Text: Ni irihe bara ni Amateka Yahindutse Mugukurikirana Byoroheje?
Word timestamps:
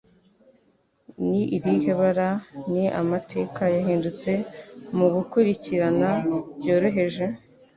Ni 1.27 1.41
irihe 1.55 1.91
bara 2.01 2.29
ni 2.71 2.85
Amateka 3.01 3.61
Yahindutse 3.75 4.31
Mugukurikirana 4.95 6.09
Byoroheje? 6.59 7.25